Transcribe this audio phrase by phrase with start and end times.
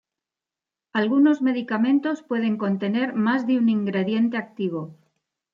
[0.93, 4.97] Algunos medicamentos pueden contener más de un ingrediente activo.